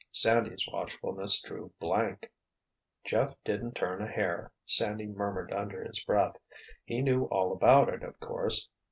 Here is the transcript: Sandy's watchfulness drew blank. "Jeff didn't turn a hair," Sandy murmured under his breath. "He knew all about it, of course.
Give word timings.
Sandy's 0.11 0.67
watchfulness 0.67 1.39
drew 1.43 1.71
blank. 1.79 2.31
"Jeff 3.03 3.35
didn't 3.43 3.75
turn 3.75 4.01
a 4.01 4.07
hair," 4.09 4.51
Sandy 4.65 5.05
murmured 5.05 5.53
under 5.53 5.83
his 5.83 6.03
breath. 6.03 6.37
"He 6.83 7.03
knew 7.03 7.25
all 7.25 7.51
about 7.51 7.87
it, 7.89 8.01
of 8.01 8.19
course. 8.19 8.67